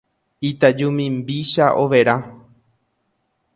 [0.49, 2.15] Itaju mimbícha overa